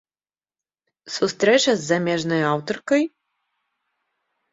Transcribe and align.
Сустрэча 1.15 1.71
з 1.81 1.85
замежнай 1.91 2.41
аўтаркай? 2.53 3.03